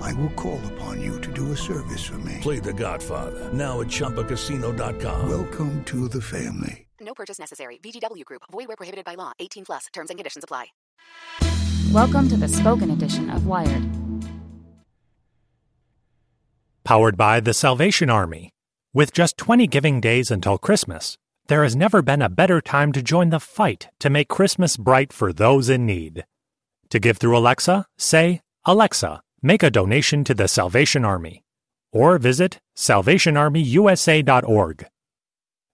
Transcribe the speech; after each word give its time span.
I 0.00 0.12
will 0.14 0.30
call 0.30 0.60
upon 0.74 1.00
you 1.00 1.20
to 1.20 1.32
do 1.32 1.52
a 1.52 1.56
service 1.56 2.04
for 2.04 2.18
me. 2.18 2.38
Play 2.40 2.58
The 2.60 2.72
Godfather 2.72 3.52
now 3.52 3.80
at 3.80 3.88
ChumbaCasino.com. 3.88 5.28
Welcome 5.28 5.84
to 5.84 6.08
the 6.08 6.20
family. 6.20 6.86
No 7.00 7.14
purchase 7.14 7.38
necessary. 7.38 7.78
VGW 7.82 8.24
Group. 8.24 8.42
Void 8.50 8.68
where 8.68 8.76
prohibited 8.76 9.04
by 9.04 9.14
law. 9.14 9.32
18 9.38 9.64
plus. 9.64 9.86
Terms 9.92 10.10
and 10.10 10.18
conditions 10.18 10.44
apply. 10.44 10.66
Welcome 11.92 12.28
to 12.28 12.36
the 12.36 12.48
spoken 12.48 12.90
edition 12.90 13.30
of 13.30 13.46
Wired. 13.46 13.82
Powered 16.84 17.16
by 17.16 17.40
the 17.40 17.54
Salvation 17.54 18.10
Army. 18.10 18.50
With 18.94 19.12
just 19.12 19.36
20 19.36 19.66
giving 19.66 20.00
days 20.00 20.30
until 20.30 20.58
Christmas, 20.58 21.16
there 21.46 21.62
has 21.62 21.76
never 21.76 22.02
been 22.02 22.22
a 22.22 22.28
better 22.28 22.60
time 22.60 22.92
to 22.92 23.02
join 23.02 23.30
the 23.30 23.40
fight 23.40 23.88
to 24.00 24.10
make 24.10 24.28
Christmas 24.28 24.76
bright 24.76 25.12
for 25.12 25.32
those 25.32 25.68
in 25.68 25.86
need. 25.86 26.24
To 26.90 26.98
give 26.98 27.18
through 27.18 27.36
Alexa, 27.36 27.86
say, 27.96 28.40
Alexa, 28.64 29.22
make 29.42 29.62
a 29.62 29.70
donation 29.70 30.24
to 30.24 30.34
the 30.34 30.48
Salvation 30.48 31.04
Army. 31.04 31.44
Or 31.92 32.18
visit 32.18 32.58
salvationarmyusa.org. 32.76 34.86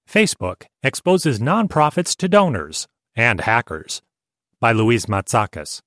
Facebook 0.09 0.65
exposes 0.83 1.39
nonprofits 1.39 2.17
to 2.17 2.29
donors 2.29 2.87
and 3.17 3.41
hackers. 3.41 4.03
By 4.61 4.73
Louise 4.73 5.07
Matsakis. 5.07 5.81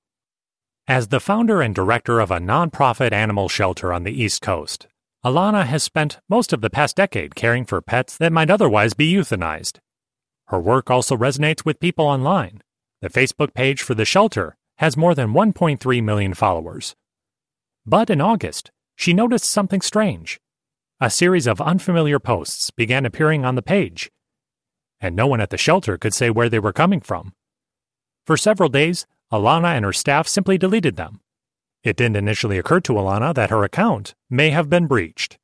As 0.86 1.08
the 1.08 1.20
founder 1.20 1.60
and 1.60 1.74
director 1.74 2.20
of 2.20 2.30
a 2.30 2.38
nonprofit 2.38 3.12
animal 3.12 3.48
shelter 3.48 3.92
on 3.92 4.04
the 4.04 4.22
East 4.22 4.42
Coast, 4.42 4.86
Alana 5.24 5.66
has 5.66 5.82
spent 5.82 6.20
most 6.28 6.52
of 6.52 6.60
the 6.60 6.70
past 6.70 6.96
decade 6.96 7.34
caring 7.34 7.64
for 7.64 7.82
pets 7.82 8.16
that 8.16 8.32
might 8.32 8.50
otherwise 8.50 8.94
be 8.94 9.12
euthanized. 9.12 9.78
Her 10.46 10.60
work 10.60 10.90
also 10.90 11.16
resonates 11.16 11.64
with 11.64 11.80
people 11.80 12.06
online. 12.06 12.62
The 13.02 13.10
Facebook 13.10 13.52
page 13.52 13.82
for 13.82 13.94
the 13.94 14.04
shelter 14.04 14.56
has 14.78 14.96
more 14.96 15.14
than 15.14 15.32
1.3 15.32 16.02
million 16.02 16.34
followers. 16.34 16.94
But 17.86 18.10
in 18.10 18.20
August, 18.20 18.70
she 18.96 19.12
noticed 19.12 19.44
something 19.44 19.80
strange. 19.80 20.40
A 21.00 21.10
series 21.10 21.46
of 21.46 21.60
unfamiliar 21.60 22.18
posts 22.18 22.70
began 22.70 23.06
appearing 23.06 23.44
on 23.44 23.54
the 23.54 23.62
page, 23.62 24.10
and 25.00 25.14
no 25.14 25.26
one 25.26 25.40
at 25.40 25.50
the 25.50 25.56
shelter 25.56 25.96
could 25.96 26.12
say 26.12 26.30
where 26.30 26.48
they 26.48 26.58
were 26.58 26.72
coming 26.72 27.00
from. 27.00 27.32
For 28.26 28.36
several 28.36 28.68
days, 28.68 29.06
Alana 29.32 29.76
and 29.76 29.84
her 29.84 29.92
staff 29.92 30.26
simply 30.26 30.58
deleted 30.58 30.96
them. 30.96 31.20
It 31.84 31.96
didn't 31.96 32.16
initially 32.16 32.58
occur 32.58 32.80
to 32.80 32.94
Alana 32.94 33.32
that 33.34 33.50
her 33.50 33.62
account 33.62 34.14
may 34.28 34.50
have 34.50 34.68
been 34.68 34.86
breached. 34.86 35.38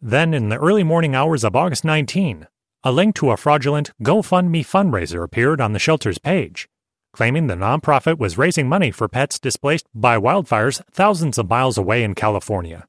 Then, 0.00 0.32
in 0.32 0.48
the 0.48 0.58
early 0.58 0.84
morning 0.84 1.14
hours 1.14 1.44
of 1.44 1.56
August 1.56 1.84
19, 1.84 2.46
a 2.84 2.92
link 2.92 3.14
to 3.16 3.30
a 3.30 3.36
fraudulent 3.36 3.90
GoFundMe 4.02 4.64
fundraiser 4.64 5.22
appeared 5.22 5.60
on 5.60 5.72
the 5.72 5.78
shelter's 5.78 6.18
page, 6.18 6.68
claiming 7.12 7.46
the 7.46 7.54
nonprofit 7.54 8.18
was 8.18 8.38
raising 8.38 8.68
money 8.68 8.90
for 8.90 9.08
pets 9.08 9.38
displaced 9.38 9.86
by 9.94 10.16
wildfires 10.16 10.82
thousands 10.90 11.38
of 11.38 11.48
miles 11.48 11.76
away 11.76 12.02
in 12.02 12.14
California. 12.14 12.86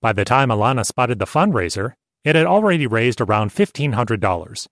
By 0.00 0.12
the 0.12 0.24
time 0.24 0.50
Alana 0.50 0.84
spotted 0.84 1.18
the 1.18 1.24
fundraiser, 1.24 1.94
it 2.24 2.36
had 2.36 2.46
already 2.46 2.86
raised 2.86 3.20
around 3.20 3.50
$1,500. 3.50 4.66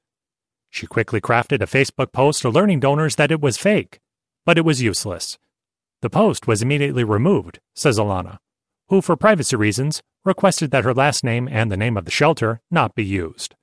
She 0.71 0.87
quickly 0.87 1.21
crafted 1.21 1.63
a 1.63 1.67
Facebook 1.67 2.13
post 2.13 2.45
alerting 2.45 2.81
donors 2.81 3.17
that 3.17 3.31
it 3.31 3.41
was 3.41 3.59
fake, 3.59 4.01
but 4.45 4.59
it 4.59 4.65
was 4.65 4.83
useless. 4.83 5.39
The 6.01 6.11
post 6.11 6.47
was 6.47 6.63
immediately 6.63 7.05
removed, 7.05 7.61
says 7.75 7.99
Alana, 7.99 8.39
who, 8.89 9.01
for 9.01 9.17
privacy 9.17 9.57
reasons, 9.57 10.03
requested 10.25 10.71
that 10.71 10.85
her 10.85 10.95
last 10.95 11.25
name 11.25 11.49
and 11.51 11.71
the 11.71 11.77
name 11.77 11.97
of 11.97 12.05
the 12.05 12.11
shelter 12.11 12.61
not 12.71 12.95
be 12.95 13.05
used. 13.05 13.55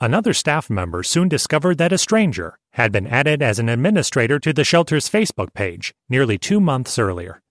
Another 0.00 0.34
staff 0.34 0.68
member 0.68 1.02
soon 1.02 1.28
discovered 1.28 1.78
that 1.78 1.92
a 1.92 1.98
stranger 1.98 2.58
had 2.72 2.90
been 2.90 3.06
added 3.06 3.40
as 3.42 3.58
an 3.58 3.68
administrator 3.68 4.40
to 4.40 4.52
the 4.52 4.64
shelter's 4.64 5.08
Facebook 5.08 5.54
page 5.54 5.94
nearly 6.08 6.36
two 6.36 6.60
months 6.60 6.98
earlier, 6.98 7.42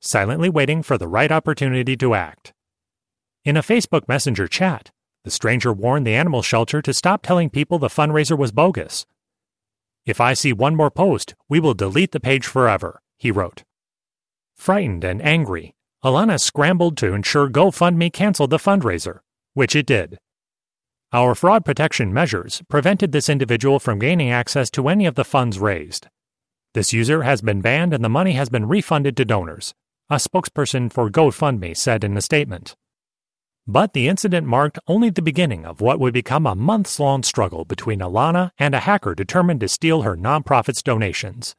silently 0.00 0.48
waiting 0.48 0.82
for 0.82 0.96
the 0.96 1.06
right 1.06 1.30
opportunity 1.30 1.96
to 1.98 2.14
act. 2.14 2.54
In 3.44 3.56
a 3.56 3.62
Facebook 3.62 4.08
Messenger 4.08 4.48
chat, 4.48 4.90
the 5.24 5.30
stranger 5.30 5.72
warned 5.72 6.06
the 6.06 6.14
animal 6.14 6.40
shelter 6.40 6.80
to 6.80 6.94
stop 6.94 7.22
telling 7.22 7.50
people 7.50 7.78
the 7.78 7.88
fundraiser 7.88 8.36
was 8.36 8.52
bogus. 8.52 9.04
If 10.06 10.20
I 10.20 10.32
see 10.32 10.54
one 10.54 10.74
more 10.74 10.90
post, 10.90 11.34
we 11.48 11.60
will 11.60 11.74
delete 11.74 12.12
the 12.12 12.20
page 12.20 12.46
forever, 12.46 13.02
he 13.18 13.30
wrote. 13.30 13.64
Frightened 14.56 15.04
and 15.04 15.22
angry, 15.22 15.74
Alana 16.02 16.40
scrambled 16.40 16.96
to 16.98 17.12
ensure 17.12 17.50
GoFundMe 17.50 18.10
canceled 18.10 18.50
the 18.50 18.56
fundraiser, 18.56 19.20
which 19.52 19.76
it 19.76 19.84
did. 19.84 20.18
Our 21.12 21.34
fraud 21.34 21.64
protection 21.64 22.12
measures 22.14 22.62
prevented 22.68 23.10
this 23.10 23.28
individual 23.28 23.80
from 23.80 23.98
gaining 23.98 24.30
access 24.30 24.70
to 24.70 24.88
any 24.88 25.06
of 25.06 25.16
the 25.16 25.24
funds 25.24 25.58
raised. 25.58 26.06
This 26.72 26.92
user 26.92 27.22
has 27.24 27.42
been 27.42 27.60
banned 27.60 27.92
and 27.92 28.04
the 28.04 28.08
money 28.08 28.34
has 28.34 28.48
been 28.48 28.68
refunded 28.68 29.16
to 29.16 29.24
donors, 29.24 29.74
a 30.08 30.16
spokesperson 30.16 30.92
for 30.92 31.10
GoFundMe 31.10 31.76
said 31.76 32.04
in 32.04 32.16
a 32.16 32.20
statement. 32.20 32.76
But 33.66 33.92
the 33.92 34.06
incident 34.06 34.46
marked 34.46 34.78
only 34.86 35.10
the 35.10 35.20
beginning 35.20 35.66
of 35.66 35.80
what 35.80 35.98
would 35.98 36.14
become 36.14 36.46
a 36.46 36.54
months 36.54 37.00
long 37.00 37.24
struggle 37.24 37.64
between 37.64 37.98
Alana 37.98 38.52
and 38.56 38.72
a 38.72 38.80
hacker 38.80 39.16
determined 39.16 39.58
to 39.62 39.68
steal 39.68 40.02
her 40.02 40.16
nonprofit's 40.16 40.80
donations 40.82 41.56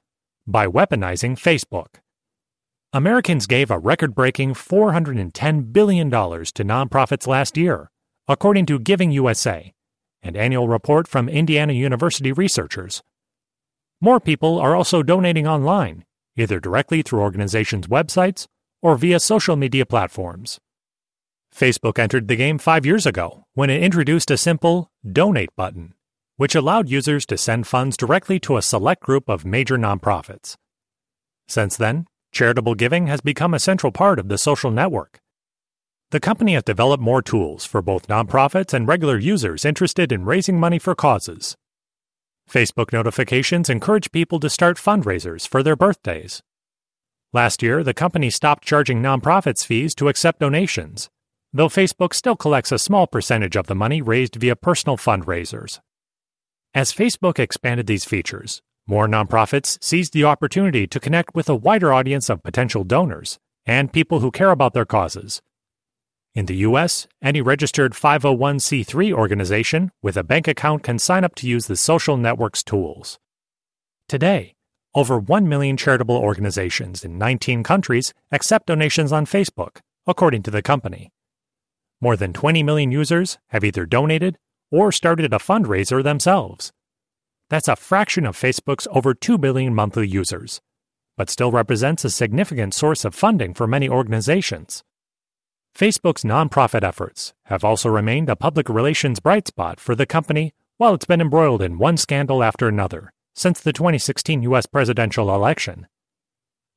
by 0.47 0.65
weaponizing 0.65 1.37
Facebook. 1.37 1.99
Americans 2.93 3.47
gave 3.47 3.69
a 3.69 3.77
record 3.77 4.15
breaking 4.15 4.53
$410 4.53 5.73
billion 5.73 6.09
to 6.09 6.15
nonprofits 6.63 7.27
last 7.27 7.57
year, 7.57 7.91
according 8.31 8.65
to 8.65 8.79
Giving 8.79 9.11
USA, 9.11 9.73
an 10.23 10.37
annual 10.37 10.69
report 10.69 11.05
from 11.05 11.27
Indiana 11.27 11.73
University 11.73 12.31
researchers. 12.31 13.03
More 13.99 14.21
people 14.21 14.57
are 14.57 14.73
also 14.73 15.03
donating 15.03 15.45
online, 15.45 16.05
either 16.37 16.57
directly 16.61 17.01
through 17.01 17.19
organizations' 17.19 17.87
websites 17.87 18.47
or 18.81 18.95
via 18.95 19.19
social 19.19 19.57
media 19.57 19.85
platforms. 19.85 20.59
Facebook 21.53 21.99
entered 21.99 22.29
the 22.29 22.37
game 22.37 22.57
five 22.57 22.85
years 22.85 23.05
ago 23.05 23.43
when 23.53 23.69
it 23.69 23.83
introduced 23.83 24.31
a 24.31 24.37
simple 24.37 24.89
donate 25.05 25.53
button, 25.57 25.93
which 26.37 26.55
allowed 26.55 26.89
users 26.89 27.25
to 27.25 27.37
send 27.37 27.67
funds 27.67 27.97
directly 27.97 28.39
to 28.39 28.55
a 28.55 28.61
select 28.61 29.03
group 29.03 29.27
of 29.27 29.43
major 29.43 29.77
nonprofits. 29.77 30.55
Since 31.49 31.75
then, 31.75 32.05
charitable 32.31 32.75
giving 32.75 33.07
has 33.07 33.19
become 33.19 33.53
a 33.53 33.59
central 33.59 33.91
part 33.91 34.19
of 34.19 34.29
the 34.29 34.37
social 34.37 34.71
network. 34.71 35.20
The 36.11 36.19
company 36.19 36.53
has 36.53 36.63
developed 36.63 37.01
more 37.01 37.21
tools 37.21 37.65
for 37.65 37.81
both 37.81 38.07
nonprofits 38.07 38.73
and 38.73 38.87
regular 38.87 39.17
users 39.17 39.65
interested 39.65 40.11
in 40.11 40.25
raising 40.25 40.59
money 40.59 40.77
for 40.77 40.93
causes. 40.93 41.55
Facebook 42.49 42.93
notifications 42.93 43.69
encourage 43.69 44.11
people 44.11 44.39
to 44.41 44.49
start 44.49 44.77
fundraisers 44.77 45.47
for 45.47 45.63
their 45.63 45.75
birthdays. 45.75 46.41
Last 47.33 47.63
year, 47.63 47.83
the 47.83 47.93
company 47.93 48.29
stopped 48.29 48.63
charging 48.63 49.01
nonprofits 49.01 49.65
fees 49.65 49.95
to 49.95 50.09
accept 50.09 50.41
donations 50.41 51.09
though 51.53 51.67
Facebook 51.67 52.13
still 52.13 52.35
collects 52.35 52.71
a 52.71 52.79
small 52.79 53.07
percentage 53.07 53.55
of 53.55 53.67
the 53.67 53.75
money 53.75 54.01
raised 54.01 54.35
via 54.35 54.55
personal 54.55 54.97
fundraisers. 54.97 55.79
As 56.73 56.93
Facebook 56.93 57.39
expanded 57.39 57.87
these 57.87 58.05
features, 58.05 58.61
more 58.87 59.07
nonprofits 59.07 59.77
seized 59.83 60.13
the 60.13 60.23
opportunity 60.23 60.87
to 60.87 60.99
connect 60.99 61.35
with 61.35 61.49
a 61.49 61.55
wider 61.55 61.91
audience 61.91 62.29
of 62.29 62.43
potential 62.43 62.83
donors 62.83 63.37
and 63.65 63.91
people 63.91 64.21
who 64.21 64.31
care 64.31 64.51
about 64.51 64.73
their 64.73 64.85
causes. 64.85 65.41
In 66.33 66.45
the 66.45 66.55
U.S., 66.57 67.07
any 67.21 67.41
registered 67.41 67.91
501c3 67.91 69.11
organization 69.11 69.91
with 70.01 70.15
a 70.15 70.23
bank 70.23 70.47
account 70.47 70.81
can 70.81 70.97
sign 70.97 71.25
up 71.25 71.35
to 71.35 71.47
use 71.47 71.67
the 71.67 71.75
social 71.75 72.15
network's 72.15 72.63
tools. 72.63 73.19
Today, 74.07 74.55
over 74.95 75.19
1 75.19 75.49
million 75.49 75.75
charitable 75.75 76.15
organizations 76.15 77.03
in 77.03 77.17
19 77.17 77.63
countries 77.63 78.13
accept 78.31 78.67
donations 78.67 79.11
on 79.11 79.25
Facebook, 79.25 79.79
according 80.07 80.41
to 80.43 80.51
the 80.51 80.61
company. 80.61 81.11
More 81.99 82.15
than 82.15 82.31
20 82.31 82.63
million 82.63 82.93
users 82.93 83.37
have 83.47 83.65
either 83.65 83.85
donated 83.85 84.37
or 84.71 84.93
started 84.93 85.33
a 85.33 85.37
fundraiser 85.37 86.01
themselves. 86.01 86.71
That's 87.49 87.67
a 87.67 87.75
fraction 87.75 88.25
of 88.25 88.37
Facebook's 88.37 88.87
over 88.91 89.13
2 89.13 89.37
billion 89.37 89.75
monthly 89.75 90.07
users, 90.07 90.61
but 91.17 91.29
still 91.29 91.51
represents 91.51 92.05
a 92.05 92.09
significant 92.09 92.73
source 92.73 93.03
of 93.03 93.13
funding 93.13 93.53
for 93.53 93.67
many 93.67 93.89
organizations. 93.89 94.85
Facebook's 95.75 96.23
nonprofit 96.23 96.83
efforts 96.83 97.33
have 97.45 97.63
also 97.63 97.89
remained 97.89 98.29
a 98.29 98.35
public 98.35 98.69
relations 98.69 99.19
bright 99.19 99.47
spot 99.47 99.79
for 99.79 99.95
the 99.95 100.05
company 100.05 100.53
while 100.77 100.93
it's 100.93 101.05
been 101.05 101.21
embroiled 101.21 101.61
in 101.61 101.77
one 101.77 101.97
scandal 101.97 102.43
after 102.43 102.67
another 102.67 103.13
since 103.33 103.59
the 103.59 103.73
2016 103.73 104.43
U.S. 104.43 104.65
presidential 104.65 105.33
election. 105.33 105.87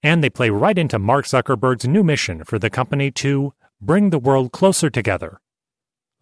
And 0.02 0.22
they 0.22 0.30
play 0.30 0.50
right 0.50 0.78
into 0.78 0.98
Mark 0.98 1.26
Zuckerberg's 1.26 1.86
new 1.86 2.04
mission 2.04 2.44
for 2.44 2.58
the 2.58 2.70
company 2.70 3.10
to 3.12 3.52
bring 3.80 4.10
the 4.10 4.18
world 4.18 4.52
closer 4.52 4.88
together. 4.88 5.40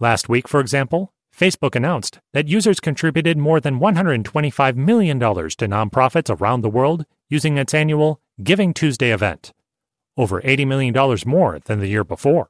Last 0.00 0.28
week, 0.28 0.48
for 0.48 0.58
example, 0.58 1.12
Facebook 1.36 1.76
announced 1.76 2.18
that 2.32 2.48
users 2.48 2.80
contributed 2.80 3.38
more 3.38 3.60
than 3.60 3.78
$125 3.78 4.76
million 4.76 5.18
to 5.18 5.26
nonprofits 5.26 6.40
around 6.40 6.62
the 6.62 6.70
world 6.70 7.04
using 7.28 7.58
its 7.58 7.74
annual 7.74 8.20
Giving 8.42 8.72
Tuesday 8.74 9.12
event, 9.12 9.52
over 10.16 10.40
$80 10.40 10.66
million 10.66 11.18
more 11.26 11.58
than 11.60 11.80
the 11.80 11.88
year 11.88 12.04
before. 12.04 12.48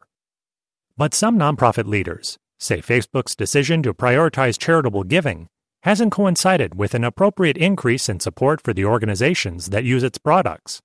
But 0.96 1.14
some 1.14 1.38
nonprofit 1.38 1.86
leaders 1.86 2.38
say 2.58 2.80
Facebook's 2.80 3.34
decision 3.34 3.82
to 3.82 3.94
prioritize 3.94 4.58
charitable 4.58 5.04
giving 5.04 5.48
hasn't 5.82 6.12
coincided 6.12 6.76
with 6.76 6.94
an 6.94 7.02
appropriate 7.02 7.56
increase 7.56 8.08
in 8.08 8.20
support 8.20 8.60
for 8.60 8.72
the 8.72 8.84
organizations 8.84 9.70
that 9.70 9.84
use 9.84 10.02
its 10.02 10.18
products. 10.18 10.80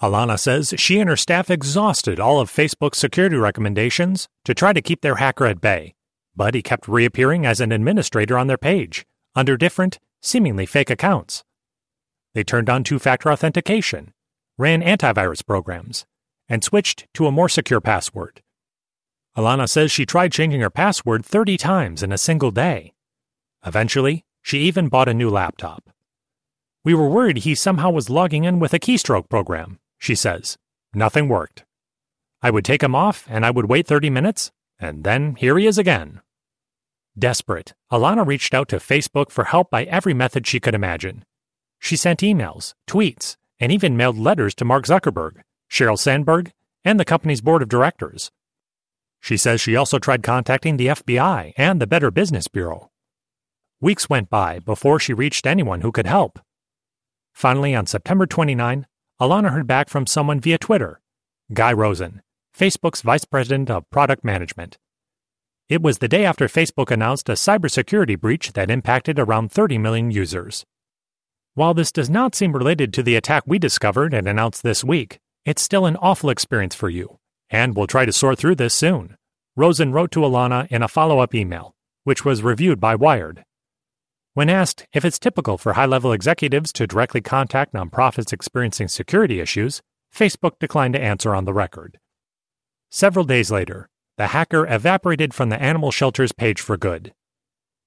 Alana 0.00 0.38
says 0.38 0.72
she 0.78 1.00
and 1.00 1.10
her 1.10 1.16
staff 1.16 1.50
exhausted 1.50 2.20
all 2.20 2.40
of 2.40 2.50
Facebook's 2.50 2.98
security 2.98 3.36
recommendations 3.36 4.28
to 4.44 4.54
try 4.54 4.72
to 4.72 4.80
keep 4.80 5.02
their 5.02 5.16
hacker 5.16 5.46
at 5.46 5.60
bay, 5.60 5.94
but 6.36 6.54
he 6.54 6.62
kept 6.62 6.88
reappearing 6.88 7.44
as 7.44 7.60
an 7.60 7.72
administrator 7.72 8.38
on 8.38 8.46
their 8.46 8.56
page, 8.56 9.04
under 9.34 9.56
different, 9.56 9.98
seemingly 10.22 10.64
fake 10.64 10.88
accounts. 10.88 11.42
They 12.32 12.44
turned 12.44 12.70
on 12.70 12.84
two 12.84 13.00
factor 13.00 13.30
authentication, 13.32 14.12
ran 14.56 14.80
antivirus 14.82 15.44
programs, 15.44 16.06
and 16.48 16.62
switched 16.62 17.08
to 17.14 17.26
a 17.26 17.32
more 17.32 17.48
secure 17.48 17.80
password. 17.80 18.40
Alana 19.38 19.68
says 19.68 19.92
she 19.92 20.04
tried 20.04 20.32
changing 20.32 20.62
her 20.62 20.68
password 20.68 21.24
30 21.24 21.56
times 21.56 22.02
in 22.02 22.10
a 22.10 22.18
single 22.18 22.50
day. 22.50 22.92
Eventually, 23.64 24.24
she 24.42 24.58
even 24.62 24.88
bought 24.88 25.08
a 25.08 25.14
new 25.14 25.30
laptop. 25.30 25.90
We 26.84 26.92
were 26.92 27.08
worried 27.08 27.38
he 27.38 27.54
somehow 27.54 27.90
was 27.90 28.10
logging 28.10 28.42
in 28.42 28.58
with 28.58 28.74
a 28.74 28.80
keystroke 28.80 29.28
program, 29.28 29.78
she 29.96 30.16
says. 30.16 30.58
Nothing 30.92 31.28
worked. 31.28 31.64
I 32.42 32.50
would 32.50 32.64
take 32.64 32.82
him 32.82 32.96
off 32.96 33.28
and 33.30 33.46
I 33.46 33.52
would 33.52 33.68
wait 33.68 33.86
30 33.86 34.10
minutes, 34.10 34.50
and 34.80 35.04
then 35.04 35.36
here 35.36 35.56
he 35.56 35.68
is 35.68 35.78
again. 35.78 36.20
Desperate, 37.16 37.74
Alana 37.92 38.26
reached 38.26 38.54
out 38.54 38.68
to 38.70 38.78
Facebook 38.78 39.30
for 39.30 39.44
help 39.44 39.70
by 39.70 39.84
every 39.84 40.14
method 40.14 40.48
she 40.48 40.58
could 40.58 40.74
imagine. 40.74 41.24
She 41.78 41.94
sent 41.94 42.20
emails, 42.20 42.74
tweets, 42.88 43.36
and 43.60 43.70
even 43.70 43.96
mailed 43.96 44.18
letters 44.18 44.56
to 44.56 44.64
Mark 44.64 44.84
Zuckerberg, 44.84 45.42
Sheryl 45.70 45.96
Sandberg, 45.96 46.50
and 46.84 46.98
the 46.98 47.04
company's 47.04 47.40
board 47.40 47.62
of 47.62 47.68
directors. 47.68 48.32
She 49.20 49.36
says 49.36 49.60
she 49.60 49.76
also 49.76 49.98
tried 49.98 50.22
contacting 50.22 50.76
the 50.76 50.88
FBI 50.88 51.52
and 51.56 51.80
the 51.80 51.86
Better 51.86 52.10
Business 52.10 52.48
Bureau. 52.48 52.90
Weeks 53.80 54.08
went 54.08 54.28
by 54.30 54.58
before 54.58 54.98
she 54.98 55.12
reached 55.12 55.46
anyone 55.46 55.82
who 55.82 55.92
could 55.92 56.06
help. 56.06 56.40
Finally, 57.32 57.74
on 57.74 57.86
September 57.86 58.26
29, 58.26 58.86
Alana 59.20 59.50
heard 59.50 59.66
back 59.66 59.88
from 59.88 60.06
someone 60.06 60.40
via 60.40 60.58
Twitter 60.58 61.00
Guy 61.52 61.72
Rosen, 61.72 62.22
Facebook's 62.56 63.02
Vice 63.02 63.24
President 63.24 63.70
of 63.70 63.88
Product 63.90 64.24
Management. 64.24 64.78
It 65.68 65.82
was 65.82 65.98
the 65.98 66.08
day 66.08 66.24
after 66.24 66.48
Facebook 66.48 66.90
announced 66.90 67.28
a 67.28 67.32
cybersecurity 67.32 68.18
breach 68.18 68.54
that 68.54 68.70
impacted 68.70 69.18
around 69.18 69.52
30 69.52 69.78
million 69.78 70.10
users. 70.10 70.64
While 71.54 71.74
this 71.74 71.92
does 71.92 72.08
not 72.08 72.34
seem 72.34 72.52
related 72.52 72.92
to 72.94 73.02
the 73.02 73.16
attack 73.16 73.42
we 73.46 73.58
discovered 73.58 74.14
and 74.14 74.26
announced 74.26 74.62
this 74.62 74.82
week, 74.82 75.18
it's 75.44 75.62
still 75.62 75.86
an 75.86 75.96
awful 75.96 76.30
experience 76.30 76.74
for 76.74 76.88
you, 76.88 77.18
and 77.50 77.76
we'll 77.76 77.86
try 77.86 78.04
to 78.04 78.12
sort 78.12 78.38
through 78.38 78.54
this 78.54 78.74
soon. 78.74 79.16
Rosen 79.56 79.92
wrote 79.92 80.10
to 80.12 80.20
Alana 80.20 80.66
in 80.70 80.82
a 80.82 80.88
follow 80.88 81.18
up 81.18 81.34
email, 81.34 81.74
which 82.04 82.24
was 82.24 82.42
reviewed 82.42 82.80
by 82.80 82.94
Wired. 82.94 83.44
When 84.34 84.48
asked 84.48 84.86
if 84.92 85.04
it's 85.04 85.18
typical 85.18 85.58
for 85.58 85.72
high 85.72 85.86
level 85.86 86.12
executives 86.12 86.72
to 86.74 86.86
directly 86.86 87.20
contact 87.20 87.74
nonprofits 87.74 88.32
experiencing 88.32 88.88
security 88.88 89.40
issues, 89.40 89.82
Facebook 90.14 90.58
declined 90.60 90.94
to 90.94 91.00
answer 91.00 91.34
on 91.34 91.44
the 91.44 91.52
record. 91.52 91.98
Several 92.90 93.24
days 93.24 93.50
later, 93.50 93.88
the 94.16 94.28
hacker 94.28 94.66
evaporated 94.66 95.34
from 95.34 95.48
the 95.48 95.60
animal 95.60 95.90
shelter's 95.90 96.32
page 96.32 96.60
for 96.60 96.76
good. 96.76 97.12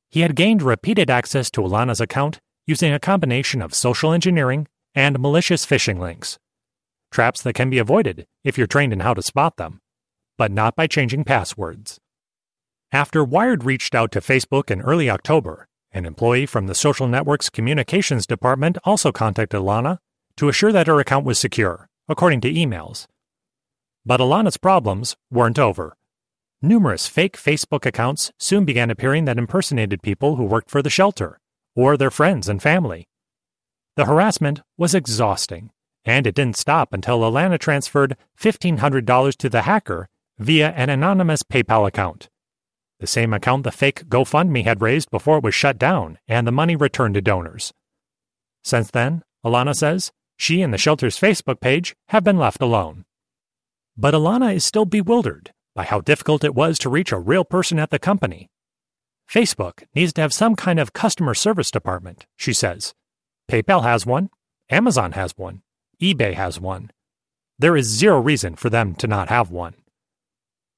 He 0.09 0.21
had 0.21 0.35
gained 0.35 0.61
repeated 0.61 1.09
access 1.09 1.49
to 1.51 1.61
Alana's 1.61 2.01
account 2.01 2.39
using 2.67 2.93
a 2.93 2.99
combination 2.99 3.61
of 3.61 3.73
social 3.73 4.13
engineering 4.13 4.67
and 4.93 5.19
malicious 5.19 5.65
phishing 5.65 5.99
links. 5.99 6.37
Traps 7.11 7.41
that 7.41 7.53
can 7.53 7.69
be 7.69 7.77
avoided 7.77 8.25
if 8.43 8.57
you're 8.57 8.67
trained 8.67 8.93
in 8.93 9.01
how 9.01 9.13
to 9.13 9.21
spot 9.21 9.57
them, 9.57 9.81
but 10.37 10.51
not 10.51 10.75
by 10.75 10.87
changing 10.87 11.25
passwords. 11.25 11.99
After 12.93 13.23
Wired 13.23 13.65
reached 13.65 13.93
out 13.93 14.11
to 14.13 14.21
Facebook 14.21 14.71
in 14.71 14.81
early 14.81 15.09
October, 15.09 15.67
an 15.91 16.05
employee 16.05 16.45
from 16.45 16.67
the 16.67 16.75
social 16.75 17.07
network's 17.07 17.49
communications 17.49 18.25
department 18.25 18.77
also 18.85 19.11
contacted 19.11 19.59
Alana 19.59 19.97
to 20.37 20.47
assure 20.47 20.71
that 20.71 20.87
her 20.87 20.99
account 21.01 21.25
was 21.25 21.37
secure, 21.37 21.89
according 22.07 22.39
to 22.41 22.53
emails. 22.53 23.07
But 24.05 24.21
Alana's 24.21 24.57
problems 24.57 25.17
weren't 25.29 25.59
over. 25.59 25.97
Numerous 26.61 27.07
fake 27.07 27.37
Facebook 27.37 27.85
accounts 27.85 28.31
soon 28.39 28.63
began 28.63 28.89
appearing 28.89 29.25
that 29.25 29.37
impersonated 29.37 30.01
people 30.01 30.37
who 30.37 30.43
worked 30.43 30.69
for 30.69 30.81
the 30.81 30.89
shelter, 30.89 31.39
or 31.75 31.97
their 31.97 32.11
friends 32.11 32.47
and 32.47 32.61
family. 32.61 33.09
The 33.97 34.05
harassment 34.05 34.61
was 34.77 34.95
exhausting, 34.95 35.71
and 36.05 36.25
it 36.25 36.35
didn't 36.35 36.57
stop 36.57 36.93
until 36.93 37.19
Alana 37.19 37.59
transferred 37.59 38.17
$1,500 38.39 39.35
to 39.37 39.49
the 39.49 39.61
hacker 39.63 40.07
via 40.39 40.71
an 40.71 40.89
anonymous 40.89 41.43
PayPal 41.43 41.87
account 41.87 42.29
the 43.01 43.07
same 43.07 43.33
account 43.33 43.63
the 43.63 43.71
fake 43.71 44.07
GoFundMe 44.07 44.63
had 44.63 44.81
raised 44.81 45.09
before 45.09 45.39
it 45.39 45.43
was 45.43 45.55
shut 45.55 45.79
down, 45.79 46.19
and 46.27 46.45
the 46.45 46.51
money 46.51 46.75
returned 46.75 47.15
to 47.15 47.21
donors. 47.21 47.73
Since 48.63 48.91
then, 48.91 49.23
Alana 49.43 49.75
says, 49.75 50.11
she 50.37 50.61
and 50.61 50.71
the 50.71 50.77
shelter's 50.77 51.19
Facebook 51.19 51.59
page 51.59 51.95
have 52.09 52.23
been 52.23 52.37
left 52.37 52.61
alone. 52.61 53.05
But 53.97 54.13
Alana 54.13 54.53
is 54.53 54.63
still 54.63 54.85
bewildered 54.85 55.51
by 55.75 55.83
how 55.83 55.99
difficult 55.99 56.43
it 56.43 56.53
was 56.53 56.77
to 56.79 56.89
reach 56.89 57.11
a 57.11 57.17
real 57.17 57.43
person 57.43 57.79
at 57.79 57.89
the 57.89 57.97
company. 57.97 58.49
Facebook 59.27 59.83
needs 59.95 60.13
to 60.13 60.21
have 60.21 60.33
some 60.33 60.55
kind 60.55 60.79
of 60.79 60.93
customer 60.93 61.33
service 61.33 61.71
department, 61.71 62.27
she 62.35 62.53
says. 62.53 62.93
PayPal 63.49 63.81
has 63.81 64.05
one, 64.05 64.29
Amazon 64.69 65.13
has 65.13 65.33
one, 65.35 65.63
eBay 66.01 66.33
has 66.33 66.59
one. 66.59 66.89
There 67.59 67.77
is 67.77 67.85
zero 67.87 68.19
reason 68.19 68.55
for 68.55 68.71
them 68.71 68.95
to 68.95 69.07
not 69.07 69.29
have 69.29 69.51
one. 69.51 69.75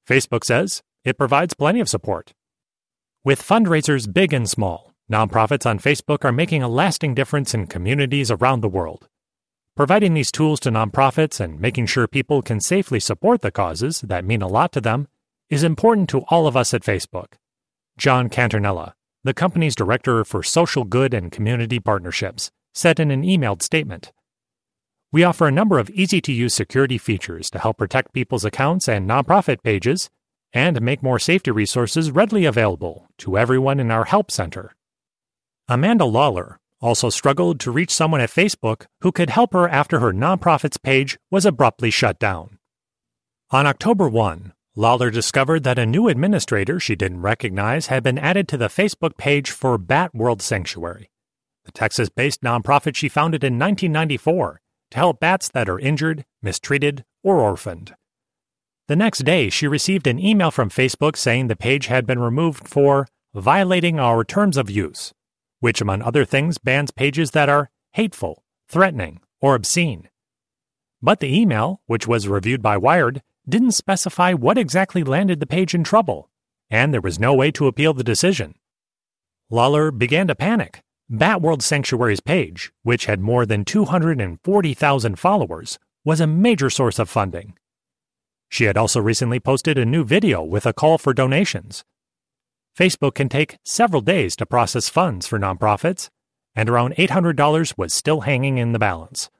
Facebook 0.06 0.44
says 0.44 0.82
it 1.02 1.16
provides 1.16 1.54
plenty 1.54 1.80
of 1.80 1.88
support. 1.88 2.34
With 3.24 3.42
fundraisers 3.42 4.12
big 4.12 4.34
and 4.34 4.48
small, 4.48 4.92
nonprofits 5.10 5.64
on 5.64 5.78
Facebook 5.78 6.26
are 6.26 6.32
making 6.32 6.62
a 6.62 6.68
lasting 6.68 7.14
difference 7.14 7.54
in 7.54 7.68
communities 7.68 8.30
around 8.30 8.60
the 8.60 8.68
world. 8.68 9.08
Providing 9.74 10.12
these 10.12 10.30
tools 10.30 10.60
to 10.60 10.70
nonprofits 10.70 11.40
and 11.40 11.58
making 11.58 11.86
sure 11.86 12.06
people 12.06 12.42
can 12.42 12.60
safely 12.60 13.00
support 13.00 13.40
the 13.40 13.50
causes 13.50 14.02
that 14.02 14.26
mean 14.26 14.42
a 14.42 14.46
lot 14.46 14.72
to 14.72 14.80
them 14.80 15.08
is 15.48 15.62
important 15.62 16.08
to 16.10 16.20
all 16.28 16.46
of 16.46 16.56
us 16.56 16.74
at 16.74 16.82
Facebook. 16.82 17.34
John 17.96 18.28
Canternella, 18.28 18.92
the 19.24 19.34
company's 19.34 19.74
director 19.74 20.22
for 20.24 20.42
social 20.42 20.84
good 20.84 21.14
and 21.14 21.32
community 21.32 21.80
partnerships, 21.80 22.50
said 22.74 23.00
in 23.00 23.10
an 23.10 23.22
emailed 23.22 23.62
statement. 23.62 24.12
We 25.14 25.22
offer 25.22 25.46
a 25.46 25.52
number 25.52 25.78
of 25.78 25.90
easy 25.90 26.20
to 26.22 26.32
use 26.32 26.54
security 26.54 26.98
features 26.98 27.48
to 27.50 27.60
help 27.60 27.78
protect 27.78 28.12
people's 28.12 28.44
accounts 28.44 28.88
and 28.88 29.08
nonprofit 29.08 29.62
pages 29.62 30.10
and 30.52 30.82
make 30.82 31.04
more 31.04 31.20
safety 31.20 31.52
resources 31.52 32.10
readily 32.10 32.46
available 32.46 33.06
to 33.18 33.38
everyone 33.38 33.78
in 33.78 33.92
our 33.92 34.06
help 34.06 34.32
center. 34.32 34.74
Amanda 35.68 36.04
Lollar 36.04 36.58
also 36.80 37.10
struggled 37.10 37.60
to 37.60 37.70
reach 37.70 37.92
someone 37.92 38.20
at 38.20 38.28
Facebook 38.28 38.86
who 39.02 39.12
could 39.12 39.30
help 39.30 39.52
her 39.52 39.68
after 39.68 40.00
her 40.00 40.12
nonprofit's 40.12 40.78
page 40.78 41.16
was 41.30 41.46
abruptly 41.46 41.92
shut 41.92 42.18
down. 42.18 42.58
On 43.52 43.68
October 43.68 44.08
1, 44.08 44.52
Lollar 44.74 45.12
discovered 45.12 45.62
that 45.62 45.78
a 45.78 45.86
new 45.86 46.08
administrator 46.08 46.80
she 46.80 46.96
didn't 46.96 47.22
recognize 47.22 47.86
had 47.86 48.02
been 48.02 48.18
added 48.18 48.48
to 48.48 48.56
the 48.56 48.66
Facebook 48.66 49.16
page 49.16 49.52
for 49.52 49.78
Bat 49.78 50.12
World 50.12 50.42
Sanctuary, 50.42 51.08
the 51.64 51.70
Texas 51.70 52.08
based 52.08 52.42
nonprofit 52.42 52.96
she 52.96 53.08
founded 53.08 53.44
in 53.44 53.60
1994 53.60 54.60
to 54.94 54.98
help 55.00 55.18
bats 55.18 55.48
that 55.48 55.68
are 55.68 55.78
injured, 55.78 56.24
mistreated, 56.40 57.04
or 57.24 57.40
orphaned. 57.40 57.94
The 58.86 58.94
next 58.94 59.24
day, 59.24 59.50
she 59.50 59.66
received 59.66 60.06
an 60.06 60.20
email 60.20 60.52
from 60.52 60.70
Facebook 60.70 61.16
saying 61.16 61.48
the 61.48 61.56
page 61.56 61.86
had 61.86 62.06
been 62.06 62.20
removed 62.20 62.68
for 62.68 63.08
violating 63.34 63.98
our 63.98 64.22
terms 64.22 64.56
of 64.56 64.70
use, 64.70 65.12
which, 65.58 65.80
among 65.80 66.02
other 66.02 66.24
things, 66.24 66.58
bans 66.58 66.92
pages 66.92 67.32
that 67.32 67.48
are 67.48 67.70
hateful, 67.94 68.44
threatening, 68.68 69.20
or 69.40 69.56
obscene. 69.56 70.08
But 71.02 71.18
the 71.18 71.40
email, 71.40 71.80
which 71.86 72.06
was 72.06 72.28
reviewed 72.28 72.62
by 72.62 72.76
Wired, 72.76 73.20
didn't 73.48 73.72
specify 73.72 74.32
what 74.32 74.56
exactly 74.56 75.02
landed 75.02 75.40
the 75.40 75.46
page 75.46 75.74
in 75.74 75.82
trouble, 75.82 76.30
and 76.70 76.94
there 76.94 77.00
was 77.00 77.18
no 77.18 77.34
way 77.34 77.50
to 77.50 77.66
appeal 77.66 77.94
the 77.94 78.04
decision. 78.04 78.54
Lollar 79.50 79.90
began 79.90 80.28
to 80.28 80.36
panic. 80.36 80.82
Batworld 81.14 81.62
Sanctuary's 81.62 82.18
page, 82.18 82.72
which 82.82 83.06
had 83.06 83.20
more 83.20 83.46
than 83.46 83.64
240,000 83.64 85.16
followers, 85.16 85.78
was 86.04 86.20
a 86.20 86.26
major 86.26 86.68
source 86.68 86.98
of 86.98 87.08
funding. 87.08 87.54
She 88.48 88.64
had 88.64 88.76
also 88.76 89.00
recently 89.00 89.38
posted 89.38 89.78
a 89.78 89.84
new 89.84 90.02
video 90.02 90.42
with 90.42 90.66
a 90.66 90.72
call 90.72 90.98
for 90.98 91.14
donations. 91.14 91.84
Facebook 92.76 93.14
can 93.14 93.28
take 93.28 93.58
several 93.64 94.02
days 94.02 94.34
to 94.36 94.44
process 94.44 94.88
funds 94.88 95.28
for 95.28 95.38
nonprofits, 95.38 96.08
and 96.56 96.68
around 96.68 96.96
$800 96.96 97.78
was 97.78 97.94
still 97.94 98.22
hanging 98.22 98.58
in 98.58 98.72
the 98.72 98.80
balance. 98.80 99.30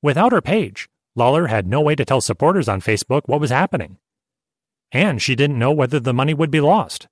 Without 0.00 0.32
her 0.32 0.40
page, 0.40 0.88
Lollar 1.14 1.48
had 1.48 1.66
no 1.66 1.82
way 1.82 1.94
to 1.94 2.06
tell 2.06 2.22
supporters 2.22 2.70
on 2.70 2.80
Facebook 2.80 3.22
what 3.26 3.40
was 3.40 3.50
happening. 3.50 3.98
And 4.92 5.20
she 5.20 5.34
didn't 5.34 5.58
know 5.58 5.72
whether 5.72 6.00
the 6.00 6.14
money 6.14 6.32
would 6.32 6.50
be 6.50 6.62
lost. 6.62 7.06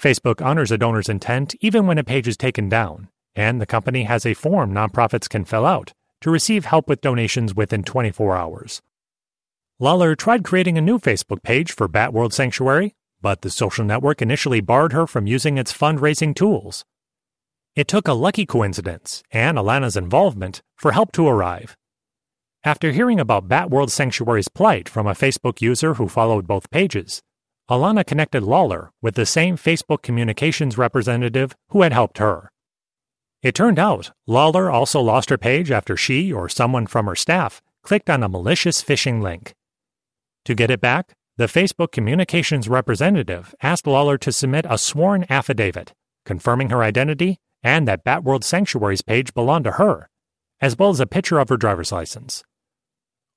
Facebook 0.00 0.44
honors 0.44 0.70
a 0.70 0.78
donor's 0.78 1.08
intent 1.08 1.54
even 1.60 1.86
when 1.86 1.98
a 1.98 2.04
page 2.04 2.28
is 2.28 2.36
taken 2.36 2.68
down, 2.68 3.08
and 3.34 3.60
the 3.60 3.66
company 3.66 4.04
has 4.04 4.26
a 4.26 4.34
form 4.34 4.72
nonprofits 4.72 5.28
can 5.28 5.44
fill 5.44 5.66
out 5.66 5.92
to 6.20 6.30
receive 6.30 6.64
help 6.64 6.88
with 6.88 7.00
donations 7.00 7.54
within 7.54 7.82
24 7.82 8.36
hours. 8.36 8.82
Lollar 9.80 10.14
tried 10.14 10.44
creating 10.44 10.78
a 10.78 10.80
new 10.80 10.98
Facebook 10.98 11.42
page 11.42 11.72
for 11.72 11.88
Batworld 11.88 12.32
Sanctuary, 12.32 12.94
but 13.20 13.42
the 13.42 13.50
social 13.50 13.84
network 13.84 14.22
initially 14.22 14.60
barred 14.60 14.92
her 14.92 15.06
from 15.06 15.26
using 15.26 15.58
its 15.58 15.72
fundraising 15.72 16.34
tools. 16.34 16.84
It 17.74 17.88
took 17.88 18.06
a 18.06 18.12
lucky 18.12 18.46
coincidence 18.46 19.22
and 19.32 19.58
Alana's 19.58 19.96
involvement 19.96 20.62
for 20.76 20.92
help 20.92 21.10
to 21.12 21.26
arrive. 21.26 21.76
After 22.62 22.92
hearing 22.92 23.18
about 23.18 23.48
Batworld 23.48 23.90
Sanctuary's 23.90 24.48
plight 24.48 24.88
from 24.88 25.06
a 25.06 25.12
Facebook 25.12 25.60
user 25.60 25.94
who 25.94 26.08
followed 26.08 26.46
both 26.46 26.70
pages, 26.70 27.20
Alana 27.70 28.06
connected 28.06 28.42
Lollar 28.42 28.90
with 29.00 29.14
the 29.14 29.24
same 29.24 29.56
Facebook 29.56 30.02
communications 30.02 30.76
representative 30.76 31.56
who 31.70 31.82
had 31.82 31.92
helped 31.92 32.18
her. 32.18 32.50
It 33.42 33.54
turned 33.54 33.78
out 33.78 34.12
Lollar 34.26 34.70
also 34.70 35.00
lost 35.00 35.30
her 35.30 35.38
page 35.38 35.70
after 35.70 35.96
she 35.96 36.32
or 36.32 36.48
someone 36.48 36.86
from 36.86 37.06
her 37.06 37.14
staff 37.14 37.62
clicked 37.82 38.10
on 38.10 38.22
a 38.22 38.28
malicious 38.28 38.82
phishing 38.82 39.22
link. 39.22 39.54
To 40.44 40.54
get 40.54 40.70
it 40.70 40.80
back, 40.80 41.14
the 41.36 41.46
Facebook 41.46 41.90
communications 41.90 42.68
representative 42.68 43.54
asked 43.62 43.86
Lollar 43.86 44.18
to 44.18 44.32
submit 44.32 44.66
a 44.68 44.78
sworn 44.78 45.24
affidavit 45.28 45.92
confirming 46.24 46.70
her 46.70 46.82
identity 46.82 47.38
and 47.62 47.86
that 47.88 48.04
Batworld 48.04 48.44
Sanctuary's 48.44 49.02
page 49.02 49.32
belonged 49.34 49.64
to 49.64 49.72
her, 49.72 50.08
as 50.60 50.76
well 50.76 50.90
as 50.90 51.00
a 51.00 51.06
picture 51.06 51.38
of 51.38 51.48
her 51.48 51.56
driver's 51.56 51.92
license. 51.92 52.44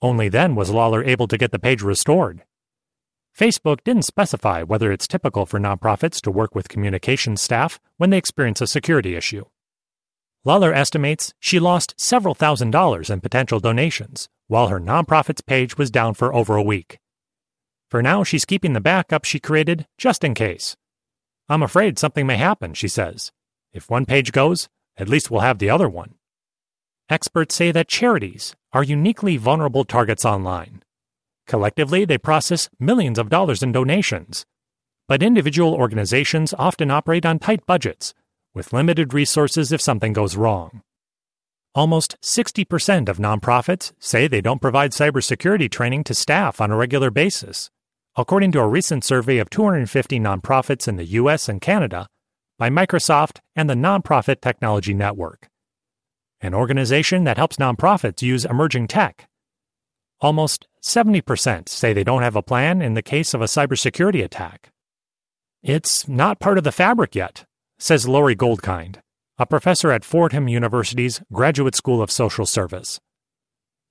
Only 0.02 0.30
then 0.30 0.56
was 0.56 0.70
Lollar 0.70 1.04
able 1.04 1.28
to 1.28 1.38
get 1.38 1.52
the 1.52 1.60
page 1.60 1.82
restored. 1.82 2.44
Facebook 3.38 3.84
didn't 3.84 4.06
specify 4.06 4.64
whether 4.64 4.92
it's 4.92 5.08
typical 5.08 5.46
for 5.46 5.60
nonprofits 5.60 6.20
to 6.22 6.32
work 6.32 6.56
with 6.56 6.70
communications 6.70 7.40
staff 7.40 7.80
when 7.98 8.10
they 8.10 8.18
experience 8.18 8.62
a 8.62 8.66
security 8.66 9.16
issue. 9.16 9.46
Lollar 10.44 10.74
estimates 10.74 11.36
she 11.40 11.60
lost 11.60 11.94
several 12.00 12.34
thousand 12.34 12.72
dollars 12.72 13.12
in 13.12 13.22
potential 13.22 13.60
donations, 13.60 14.28
while 14.48 14.70
her 14.70 14.80
nonprofit's 14.80 15.42
page 15.42 15.78
was 15.78 15.92
down 15.92 16.16
for 16.16 16.34
over 16.34 16.56
a 16.56 16.64
week. 16.64 16.98
For 17.92 18.02
now, 18.02 18.24
she's 18.24 18.44
keeping 18.44 18.74
the 18.74 18.82
backup 18.82 19.24
she 19.24 19.40
created 19.40 19.86
just 20.00 20.24
in 20.24 20.34
case. 20.34 20.76
I'm 21.48 21.62
afraid 21.62 22.00
something 22.00 22.26
may 22.26 22.38
happen, 22.38 22.74
she 22.74 22.88
says. 22.88 23.32
If 23.72 23.88
one 23.88 24.08
page 24.08 24.32
goes, 24.32 24.68
at 24.98 25.10
least 25.10 25.30
we'll 25.30 25.42
have 25.42 25.60
the 25.60 25.70
other 25.70 25.88
one. 25.88 26.16
Experts 27.08 27.54
say 27.54 27.72
that 27.72 27.88
charities 27.88 28.56
are 28.74 28.84
uniquely 28.84 29.38
vulnerable 29.38 29.86
targets 29.86 30.26
online. 30.26 30.82
Collectively, 31.48 32.04
they 32.04 32.18
process 32.18 32.70
millions 32.80 33.18
of 33.18 33.30
dollars 33.30 33.64
in 33.64 33.72
donations. 33.72 34.46
But 35.08 35.24
individual 35.24 35.74
organizations 35.74 36.54
often 36.58 36.92
operate 36.92 37.26
on 37.26 37.40
tight 37.40 37.66
budgets, 37.66 38.14
with 38.54 38.74
limited 38.74 39.14
resources 39.14 39.72
if 39.72 39.82
something 39.82 40.12
goes 40.12 40.36
wrong. 40.36 40.82
Almost 41.74 42.18
60% 42.22 43.08
of 43.08 43.18
nonprofits 43.18 43.94
say 44.00 44.28
they 44.28 44.42
don't 44.42 44.62
provide 44.62 44.92
cybersecurity 44.92 45.72
training 45.72 46.04
to 46.06 46.14
staff 46.14 46.60
on 46.60 46.72
a 46.72 46.76
regular 46.76 47.12
basis, 47.12 47.70
according 48.18 48.52
to 48.54 48.60
a 48.60 48.68
recent 48.68 49.06
survey 49.06 49.38
of 49.38 49.50
250 49.50 50.20
nonprofits 50.20 50.88
in 50.88 50.98
the 50.98 51.06
US 51.06 51.48
and 51.48 51.62
Canada 51.62 52.08
by 52.58 52.70
Microsoft 52.70 53.40
and 53.56 53.70
the 53.70 53.76
Nonprofit 53.76 54.42
Technology 54.42 54.94
Network, 54.94 55.48
an 56.42 56.56
organization 56.56 57.24
that 57.24 57.38
helps 57.38 57.58
nonprofits 57.58 58.22
use 58.24 58.44
emerging 58.44 58.88
tech 58.88 59.28
Almost 60.20 60.68
70% 60.84 61.70
say 61.70 61.94
they 61.94 62.04
don't 62.04 62.24
have 62.24 62.36
a 62.36 62.42
plan 62.42 62.82
in 62.82 62.96
the 62.96 63.04
case 63.04 63.34
of 63.34 63.42
a 63.42 63.46
cybersecurity 63.46 64.24
attack. 64.24 64.72
It's 65.62 66.08
not 66.08 66.40
part 66.40 66.58
of 66.58 66.64
the 66.64 66.72
fabric 66.72 67.14
yet, 67.14 67.46
says 67.78 68.08
Laurie 68.08 68.36
Goldkind, 68.36 68.98
a 69.38 69.46
professor 69.46 69.92
at 69.92 70.06
Fordham 70.06 70.48
University's 70.48 71.22
Graduate 71.32 71.76
School 71.76 72.02
of 72.02 72.10
Social 72.10 72.46
Service. 72.48 73.00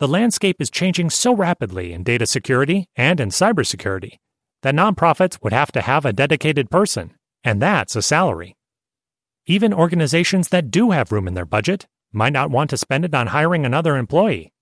The 0.00 0.08
landscape 0.08 0.56
is 0.58 0.70
changing 0.70 1.10
so 1.10 1.34
rapidly 1.34 1.92
in 1.92 2.02
data 2.02 2.26
security 2.26 2.88
and 2.96 3.20
in 3.20 3.28
cybersecurity 3.28 4.18
that 4.62 4.74
nonprofits 4.74 5.38
would 5.44 5.52
have 5.52 5.70
to 5.72 5.80
have 5.80 6.04
a 6.04 6.12
dedicated 6.12 6.70
person, 6.70 7.14
and 7.44 7.62
that's 7.62 7.94
a 7.94 8.02
salary. 8.02 8.56
Even 9.46 9.72
organizations 9.72 10.48
that 10.48 10.72
do 10.72 10.90
have 10.90 11.12
room 11.12 11.28
in 11.28 11.34
their 11.34 11.46
budget 11.46 11.86
might 12.12 12.32
not 12.32 12.50
want 12.50 12.70
to 12.70 12.76
spend 12.76 13.04
it 13.04 13.14
on 13.14 13.28
hiring 13.28 13.64
another 13.64 13.96
employee. 13.96 14.52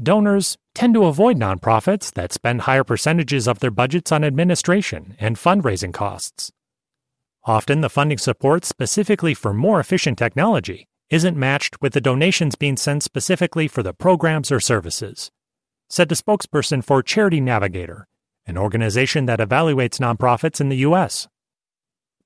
Donors 0.00 0.56
tend 0.74 0.94
to 0.94 1.04
avoid 1.04 1.36
nonprofits 1.36 2.12
that 2.14 2.32
spend 2.32 2.62
higher 2.62 2.82
percentages 2.82 3.46
of 3.46 3.60
their 3.60 3.70
budgets 3.70 4.10
on 4.10 4.24
administration 4.24 5.16
and 5.20 5.36
fundraising 5.36 5.92
costs. 5.92 6.50
Often, 7.44 7.82
the 7.82 7.90
funding 7.90 8.18
support 8.18 8.64
specifically 8.64 9.34
for 9.34 9.52
more 9.52 9.80
efficient 9.80 10.16
technology 10.16 10.88
isn't 11.10 11.36
matched 11.36 11.82
with 11.82 11.92
the 11.92 12.00
donations 12.00 12.54
being 12.54 12.76
sent 12.76 13.02
specifically 13.02 13.68
for 13.68 13.82
the 13.82 13.92
programs 13.92 14.50
or 14.50 14.60
services, 14.60 15.30
said 15.90 16.08
the 16.08 16.14
spokesperson 16.14 16.82
for 16.82 17.02
Charity 17.02 17.40
Navigator, 17.40 18.08
an 18.46 18.56
organization 18.56 19.26
that 19.26 19.40
evaluates 19.40 20.00
nonprofits 20.00 20.58
in 20.58 20.70
the 20.70 20.76
U.S. 20.78 21.28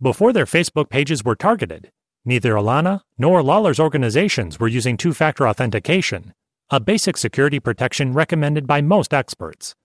Before 0.00 0.32
their 0.32 0.44
Facebook 0.44 0.88
pages 0.88 1.24
were 1.24 1.34
targeted, 1.34 1.90
neither 2.24 2.52
Alana 2.52 3.00
nor 3.18 3.42
Lollar's 3.42 3.80
organizations 3.80 4.60
were 4.60 4.68
using 4.68 4.96
two 4.96 5.12
factor 5.12 5.48
authentication 5.48 6.32
a 6.68 6.80
basic 6.80 7.16
security 7.16 7.60
protection 7.60 8.12
recommended 8.12 8.66
by 8.66 8.80
most 8.80 9.14
experts. 9.14 9.76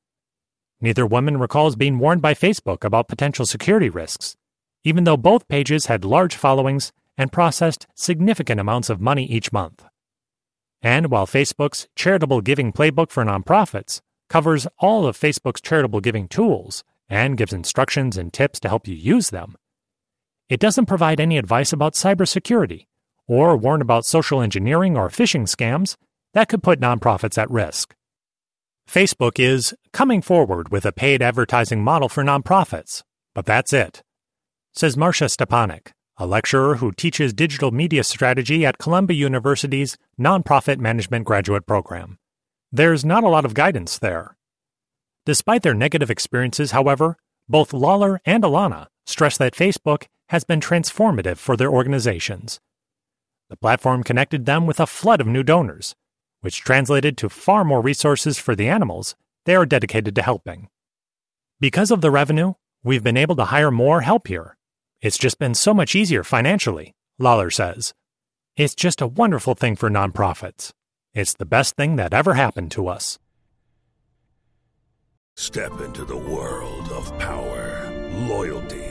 Neither 0.80 1.06
woman 1.06 1.38
recalls 1.38 1.76
being 1.76 2.00
warned 2.00 2.24
by 2.24 2.34
Facebook 2.34 2.84
about 2.84 3.08
potential 3.08 3.46
security 3.46 3.88
risks, 3.88 4.36
even 4.84 5.04
though 5.04 5.18
both 5.18 5.48
pages 5.48 5.86
had 5.86 6.04
large 6.04 6.34
followings 6.34 6.92
and 7.20 7.32
processed 7.32 7.86
significant 7.94 8.60
amounts 8.60 8.90
of 8.90 9.00
money 9.00 9.26
each 9.26 9.54
month. 9.54 9.86
And 10.82 11.12
while 11.12 11.28
Facebook's 11.28 11.88
Charitable 11.96 12.42
Giving 12.42 12.74
Playbook 12.74 13.12
for 13.12 13.24
Nonprofits 13.24 14.02
covers 14.28 14.66
all 14.80 15.06
of 15.06 15.16
Facebook's 15.16 15.62
charitable 15.62 16.00
giving 16.00 16.28
tools 16.28 16.84
and 17.08 17.38
gives 17.38 17.54
instructions 17.54 18.18
and 18.18 18.34
tips 18.34 18.60
to 18.62 18.70
help 18.70 18.88
you 18.88 18.96
use 18.96 19.30
them, 19.30 19.56
it 20.50 20.60
doesn't 20.60 20.88
provide 20.88 21.20
any 21.20 21.38
advice 21.38 21.72
about 21.72 21.94
cybersecurity 21.94 22.88
or 23.28 23.56
warn 23.56 23.84
about 23.84 24.04
social 24.04 24.42
engineering 24.42 24.98
or 24.98 25.10
phishing 25.10 25.44
scams 25.44 25.96
that 26.34 26.50
could 26.50 26.64
put 26.64 26.80
nonprofits 26.80 27.38
at 27.38 27.50
risk. 27.52 27.94
Facebook 28.90 29.40
is 29.40 29.74
coming 29.94 30.22
forward 30.22 30.70
with 30.70 30.86
a 30.86 30.92
paid 30.92 31.22
advertising 31.22 31.84
model 31.84 32.10
for 32.10 32.24
nonprofits, 32.24 33.04
but 33.34 33.46
that's 33.46 33.74
it, 33.74 34.04
says 34.74 34.98
Marcia 34.98 35.26
Stepanek, 35.26 35.92
a 36.18 36.26
lecturer 36.26 36.76
who 36.76 36.92
teaches 36.92 37.34
digital 37.34 37.72
media 37.72 38.04
strategy 38.04 38.66
at 38.66 38.78
Columbia 38.78 39.18
University's 39.18 39.98
Nonprofit 40.20 40.78
Management 40.78 41.26
Graduate 41.26 41.66
Program. 41.66 42.18
There's 42.72 43.06
not 43.06 43.24
a 43.24 43.30
lot 43.30 43.46
of 43.46 43.54
guidance 43.54 43.98
there. 43.98 44.38
Despite 45.26 45.64
their 45.64 45.74
negative 45.74 46.10
experiences, 46.10 46.72
however, 46.72 47.18
both 47.48 47.72
Lollar 47.74 48.20
and 48.26 48.44
Alana 48.44 48.88
stress 49.06 49.38
that 49.38 49.56
Facebook 49.56 50.06
has 50.30 50.44
been 50.44 50.60
transformative 50.60 51.38
for 51.38 51.58
their 51.58 51.70
organizations. 51.70 52.60
The 53.50 53.58
platform 53.58 54.04
connected 54.04 54.46
them 54.46 54.66
with 54.66 54.80
a 54.80 54.88
flood 54.88 55.20
of 55.20 55.28
new 55.28 55.44
donors, 55.44 55.94
which 56.42 56.62
translated 56.62 57.18
to 57.18 57.30
far 57.30 57.64
more 57.64 57.82
resources 57.82 58.38
for 58.38 58.56
the 58.56 58.68
animals 58.68 59.16
they 59.46 59.56
are 59.56 59.66
dedicated 59.66 60.14
to 60.16 60.22
helping. 60.22 60.68
Because 61.60 61.92
of 61.92 62.02
the 62.02 62.12
revenue, 62.12 62.54
we've 62.84 63.04
been 63.04 63.18
able 63.18 63.36
to 63.38 63.46
hire 63.46 63.72
more 63.72 64.02
help 64.02 64.28
here. 64.28 64.58
It's 65.02 65.18
just 65.18 65.40
been 65.40 65.56
so 65.56 65.74
much 65.74 65.96
easier 65.96 66.24
financially, 66.24 66.94
Lollar 67.20 67.52
says. 67.52 67.94
It's 68.56 68.76
just 68.76 69.02
a 69.02 69.08
wonderful 69.08 69.56
thing 69.56 69.76
for 69.76 69.90
nonprofits. 69.90 70.72
It's 71.14 71.34
the 71.34 71.46
best 71.46 71.76
thing 71.76 71.96
that 71.96 72.14
ever 72.14 72.36
happened 72.36 72.72
to 72.72 72.88
us. 72.88 73.18
Step 75.36 75.80
into 75.82 76.06
the 76.06 76.18
world 76.18 76.92
of 76.92 77.18
power, 77.18 77.92
loyalty, 78.28 78.91